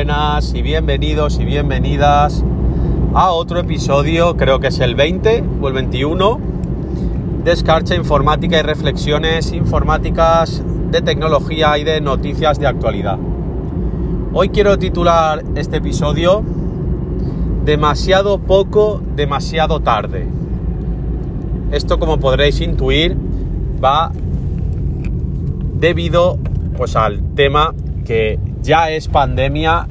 y 0.00 0.62
bienvenidos 0.62 1.38
y 1.40 1.44
bienvenidas 1.44 2.42
a 3.12 3.32
otro 3.32 3.60
episodio, 3.60 4.34
creo 4.34 4.58
que 4.58 4.68
es 4.68 4.80
el 4.80 4.94
20 4.94 5.44
o 5.60 5.68
el 5.68 5.74
21, 5.74 6.40
de 7.44 7.52
Escarcha 7.52 7.94
Informática 7.94 8.58
y 8.58 8.62
Reflexiones 8.62 9.52
Informáticas 9.52 10.62
de 10.90 11.02
Tecnología 11.02 11.76
y 11.76 11.84
de 11.84 12.00
Noticias 12.00 12.58
de 12.58 12.66
Actualidad. 12.66 13.18
Hoy 14.32 14.48
quiero 14.48 14.78
titular 14.78 15.44
este 15.54 15.76
episodio 15.76 16.44
Demasiado 17.66 18.38
poco, 18.38 19.02
demasiado 19.16 19.80
tarde. 19.80 20.26
Esto 21.72 21.98
como 21.98 22.18
podréis 22.18 22.62
intuir 22.62 23.18
va 23.84 24.12
debido 25.78 26.38
pues 26.78 26.96
al 26.96 27.34
tema 27.34 27.74
que 28.06 28.38
ya 28.62 28.90
es 28.90 29.08
pandemia 29.08 29.86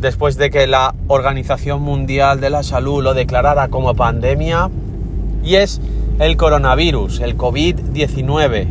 después 0.00 0.36
de 0.36 0.50
que 0.50 0.66
la 0.66 0.94
Organización 1.08 1.82
Mundial 1.82 2.40
de 2.40 2.50
la 2.50 2.62
Salud 2.62 3.02
lo 3.02 3.14
declarara 3.14 3.68
como 3.68 3.94
pandemia 3.94 4.70
y 5.44 5.56
es 5.56 5.80
el 6.18 6.36
coronavirus, 6.36 7.20
el 7.20 7.36
COVID-19. 7.36 8.66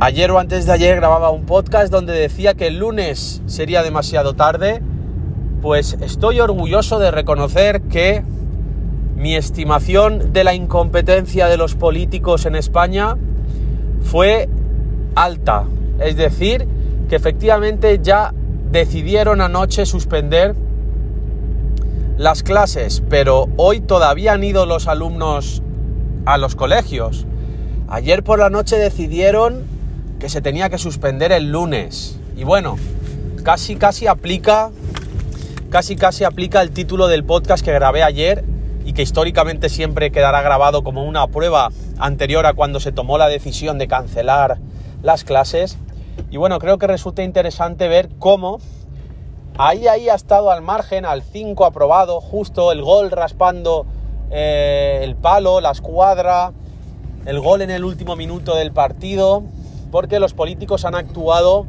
Ayer 0.00 0.30
o 0.30 0.38
antes 0.38 0.66
de 0.66 0.72
ayer 0.72 0.96
grababa 0.96 1.30
un 1.30 1.44
podcast 1.44 1.92
donde 1.92 2.12
decía 2.14 2.54
que 2.54 2.68
el 2.68 2.78
lunes 2.78 3.42
sería 3.46 3.82
demasiado 3.82 4.34
tarde, 4.34 4.80
pues 5.60 5.98
estoy 6.00 6.40
orgulloso 6.40 6.98
de 6.98 7.10
reconocer 7.10 7.82
que 7.82 8.22
mi 9.16 9.36
estimación 9.36 10.32
de 10.32 10.44
la 10.44 10.54
incompetencia 10.54 11.48
de 11.48 11.58
los 11.58 11.74
políticos 11.74 12.46
en 12.46 12.56
España 12.56 13.16
fue 14.00 14.48
alta. 15.14 15.64
Es 15.98 16.16
decir, 16.16 16.66
que 17.10 17.16
efectivamente 17.16 17.98
ya 18.00 18.32
decidieron 18.70 19.40
anoche 19.40 19.84
suspender 19.84 20.54
las 22.16 22.44
clases, 22.44 23.02
pero 23.10 23.48
hoy 23.56 23.80
todavía 23.80 24.34
han 24.34 24.44
ido 24.44 24.64
los 24.64 24.86
alumnos 24.86 25.60
a 26.24 26.38
los 26.38 26.54
colegios. 26.54 27.26
Ayer 27.88 28.22
por 28.22 28.38
la 28.38 28.48
noche 28.48 28.76
decidieron 28.76 29.64
que 30.20 30.28
se 30.28 30.40
tenía 30.40 30.70
que 30.70 30.78
suspender 30.78 31.32
el 31.32 31.50
lunes. 31.50 32.20
Y 32.36 32.44
bueno, 32.44 32.76
casi 33.42 33.74
casi 33.74 34.06
aplica 34.06 34.70
casi 35.68 35.96
casi 35.96 36.22
aplica 36.22 36.62
el 36.62 36.70
título 36.70 37.08
del 37.08 37.24
podcast 37.24 37.64
que 37.64 37.72
grabé 37.72 38.04
ayer 38.04 38.44
y 38.84 38.92
que 38.92 39.02
históricamente 39.02 39.68
siempre 39.68 40.12
quedará 40.12 40.42
grabado 40.42 40.84
como 40.84 41.04
una 41.04 41.26
prueba 41.26 41.70
anterior 41.98 42.46
a 42.46 42.52
cuando 42.52 42.78
se 42.78 42.92
tomó 42.92 43.18
la 43.18 43.26
decisión 43.26 43.78
de 43.78 43.88
cancelar 43.88 44.58
las 45.02 45.24
clases. 45.24 45.76
Y 46.30 46.36
bueno, 46.36 46.60
creo 46.60 46.78
que 46.78 46.86
resulta 46.86 47.24
interesante 47.24 47.88
ver 47.88 48.08
cómo 48.18 48.60
ahí, 49.58 49.88
ahí 49.88 50.08
ha 50.08 50.14
estado 50.14 50.52
al 50.52 50.62
margen, 50.62 51.04
al 51.04 51.22
5 51.22 51.64
aprobado, 51.64 52.20
justo 52.20 52.70
el 52.70 52.82
gol 52.82 53.10
raspando 53.10 53.84
eh, 54.30 55.00
el 55.02 55.16
palo, 55.16 55.60
la 55.60 55.72
escuadra, 55.72 56.52
el 57.26 57.40
gol 57.40 57.62
en 57.62 57.70
el 57.70 57.84
último 57.84 58.14
minuto 58.14 58.54
del 58.54 58.70
partido, 58.70 59.42
porque 59.90 60.20
los 60.20 60.32
políticos 60.32 60.84
han 60.84 60.94
actuado, 60.94 61.66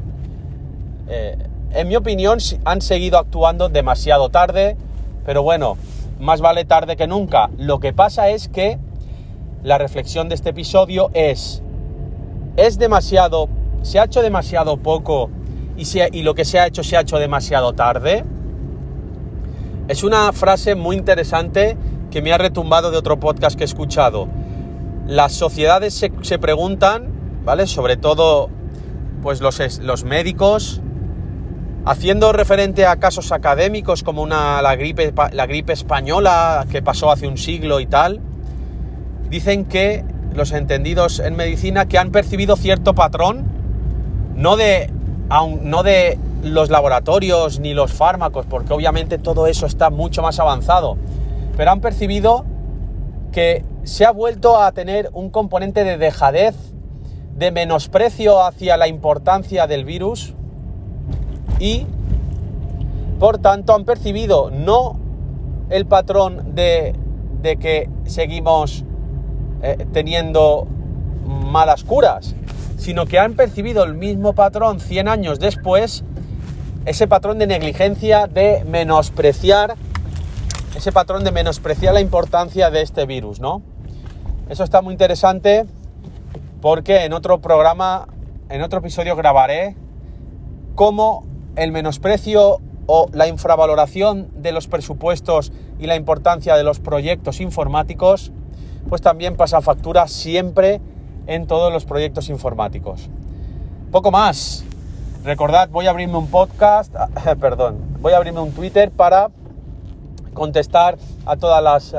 eh, 1.09 1.37
en 1.73 1.87
mi 1.87 1.95
opinión, 1.95 2.37
han 2.63 2.81
seguido 2.81 3.17
actuando 3.17 3.67
demasiado 3.67 4.29
tarde, 4.29 4.77
pero 5.25 5.41
bueno, 5.41 5.75
más 6.19 6.39
vale 6.39 6.65
tarde 6.65 6.97
que 6.97 7.07
nunca. 7.07 7.49
Lo 7.57 7.79
que 7.79 7.93
pasa 7.93 8.29
es 8.29 8.47
que 8.47 8.77
la 9.63 9.79
reflexión 9.79 10.29
de 10.29 10.35
este 10.35 10.51
episodio 10.51 11.09
es, 11.15 11.63
es 12.57 12.77
demasiado 12.77 13.49
se 13.81 13.99
ha 13.99 14.05
hecho 14.05 14.21
demasiado 14.21 14.77
poco 14.77 15.29
y, 15.77 16.21
lo 16.21 16.35
que 16.35 16.45
se 16.45 16.59
ha 16.59 16.67
hecho 16.67 16.83
se 16.83 16.97
ha 16.97 17.01
hecho 17.01 17.17
demasiado 17.17 17.73
tarde? 17.73 18.23
Es 19.88 20.03
una 20.03 20.31
frase 20.31 20.75
muy 20.75 20.95
interesante 20.95 21.77
que 22.11 22.22
me 22.22 22.31
ha 22.33 22.38
retumbado 22.38 22.91
de 22.91 22.97
otro 22.97 23.19
podcast 23.19 23.57
que 23.57 23.63
he 23.63 23.66
escuchado. 23.66 24.28
Las 25.07 25.33
sociedades 25.33 25.94
se, 25.94 26.39
preguntan, 26.39 27.09
¿vale? 27.44 27.66
Sobre 27.66 27.97
todo, 27.97 28.50
pues 29.23 29.41
los, 29.41 29.79
los, 29.79 30.03
médicos, 30.03 30.81
haciendo 31.85 32.31
referente 32.31 32.85
a 32.85 32.97
casos 32.97 33.31
académicos 33.31 34.03
como 34.03 34.22
una, 34.22 34.61
la, 34.61 34.75
gripe, 34.75 35.13
la 35.33 35.45
gripe 35.47 35.73
española 35.73 36.66
que 36.72 36.81
pasó 36.81 37.11
hace 37.11 37.27
un 37.27 37.38
siglo 37.38 37.79
y 37.79 37.88
tal, 37.88 38.22
dicen 39.29 39.66
que 39.66 40.06
los 40.35 40.51
entendidos 40.51 41.19
en 41.19 41.35
medicina 41.35 41.88
que 41.88 41.97
han 41.97 42.11
percibido 42.11 42.56
cierto 42.56 42.94
patrón 42.94 43.60
no 44.36 44.56
de, 44.58 44.90
no 45.62 45.84
de 45.84 46.18
los 46.44 46.69
laboratorios 46.69 47.59
ni 47.59 47.74
los 47.74 47.94
fármacos, 47.94 48.46
porque 48.46 48.74
obviamente 48.74 49.18
todo 49.18 49.47
eso 49.47 49.66
está 49.66 49.90
mucho 49.90 50.22
más 50.22 50.40
avanzado, 50.40 50.97
pero 51.58 51.72
han 51.72 51.81
percibido 51.81 52.46
que 53.31 53.64
se 53.84 54.06
ha 54.06 54.12
vuelto 54.12 54.62
a 54.62 54.72
tener 54.72 55.09
un 55.14 55.30
componente 55.30 55.84
de 55.84 55.97
dejadez, 55.97 56.56
de 57.36 57.52
menosprecio 57.52 58.44
hacia 58.44 58.78
la 58.78 58.88
importancia 58.88 59.68
del 59.68 59.86
virus 59.86 60.34
y 61.59 61.86
por 63.19 63.38
tanto 63.38 63.74
han 63.74 63.86
percibido 63.86 64.52
no 64.52 65.00
el 65.69 65.86
patrón 65.86 66.53
de, 66.53 66.94
de 67.42 67.58
que 67.58 67.90
seguimos 68.06 68.84
eh, 69.63 69.86
teniendo 69.94 70.68
malas 71.25 71.84
curas, 71.84 72.36
sino 72.81 73.06
que 73.06 73.19
han 73.19 73.36
percibido 73.36 73.84
el 73.84 73.94
mismo 73.94 74.34
patrón 74.34 74.80
100 74.80 75.08
años 75.08 75.40
después, 75.40 76.03
ese 76.86 77.08
patrón 77.08 77.38
de 77.38 77.46
negligencia, 77.46 78.25
de 78.25 78.66
menospreciar, 78.66 79.75
ese 80.75 80.92
patrón 80.92 81.24
de 81.24 81.31
menospreciar 81.31 81.94
la 81.94 82.02
importancia 82.02 82.72
de 82.72 82.81
este 82.81 83.06
virus, 83.06 83.40
¿no? 83.40 83.62
Eso 84.50 84.64
está 84.64 84.81
muy 84.81 84.94
interesante 84.94 85.68
porque 86.59 87.06
en 87.06 87.14
otro 87.14 87.40
programa, 87.40 88.08
en 88.50 88.64
otro 88.64 88.80
episodio 88.80 89.16
grabaré 89.16 89.75
cómo 90.74 91.24
el 91.58 91.72
menosprecio 91.72 92.62
o 92.88 93.06
la 93.13 93.28
infravaloración 93.28 94.31
de 94.42 94.53
los 94.53 94.66
presupuestos 94.66 95.53
y 95.78 95.86
la 95.86 95.96
importancia 95.98 96.56
de 96.56 96.63
los 96.63 96.80
proyectos 96.80 97.42
informáticos, 97.42 98.31
pues 98.90 99.03
también 99.03 99.36
pasa 99.36 99.62
factura 99.62 100.08
siempre 100.08 100.81
en 101.27 101.47
todos 101.47 101.71
los 101.71 101.85
proyectos 101.85 102.29
informáticos. 102.29 103.09
Poco 103.91 104.11
más. 104.11 104.63
Recordad, 105.23 105.69
voy 105.69 105.85
a 105.85 105.91
abrirme 105.91 106.17
un 106.17 106.27
podcast, 106.27 106.93
perdón, 107.39 107.77
voy 107.99 108.13
a 108.13 108.17
abrirme 108.17 108.39
un 108.39 108.51
Twitter 108.51 108.89
para 108.89 109.29
contestar 110.33 110.97
a 111.25 111.35
todas 111.35 111.61
las 111.61 111.93
eh, 111.93 111.97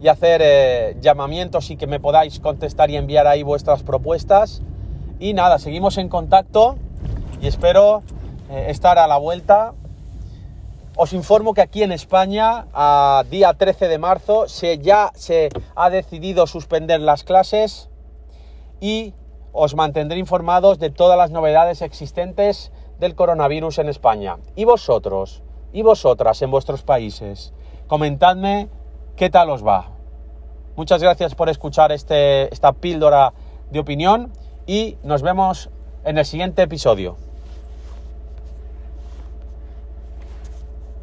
y 0.00 0.08
hacer 0.08 0.40
eh, 0.42 0.96
llamamientos 1.00 1.70
y 1.70 1.76
que 1.76 1.86
me 1.86 2.00
podáis 2.00 2.40
contestar 2.40 2.90
y 2.90 2.96
enviar 2.96 3.26
ahí 3.26 3.42
vuestras 3.42 3.82
propuestas. 3.82 4.62
Y 5.18 5.34
nada, 5.34 5.58
seguimos 5.58 5.98
en 5.98 6.08
contacto 6.08 6.76
y 7.42 7.46
espero 7.46 8.02
eh, 8.50 8.66
estar 8.68 8.98
a 8.98 9.06
la 9.06 9.16
vuelta. 9.18 9.74
Os 10.96 11.12
informo 11.12 11.52
que 11.52 11.60
aquí 11.60 11.82
en 11.82 11.92
España, 11.92 12.66
a 12.72 13.24
día 13.30 13.52
13 13.52 13.88
de 13.88 13.98
marzo, 13.98 14.48
se, 14.48 14.78
ya 14.78 15.12
se 15.14 15.50
ha 15.74 15.90
decidido 15.90 16.46
suspender 16.46 17.00
las 17.00 17.22
clases 17.22 17.90
y 18.80 19.14
os 19.52 19.74
mantendré 19.74 20.18
informados 20.18 20.78
de 20.78 20.90
todas 20.90 21.16
las 21.16 21.30
novedades 21.30 21.82
existentes 21.82 22.72
del 22.98 23.14
coronavirus 23.14 23.78
en 23.78 23.88
España. 23.88 24.36
Y 24.54 24.64
vosotros, 24.64 25.42
y 25.72 25.82
vosotras 25.82 26.42
en 26.42 26.50
vuestros 26.50 26.82
países, 26.82 27.52
comentadme 27.86 28.68
qué 29.16 29.30
tal 29.30 29.50
os 29.50 29.66
va. 29.66 29.90
Muchas 30.76 31.02
gracias 31.02 31.34
por 31.34 31.48
escuchar 31.48 31.90
este, 31.92 32.52
esta 32.52 32.72
píldora 32.72 33.32
de 33.70 33.80
opinión 33.80 34.32
y 34.66 34.98
nos 35.02 35.22
vemos 35.22 35.70
en 36.04 36.18
el 36.18 36.26
siguiente 36.26 36.62
episodio. 36.62 37.25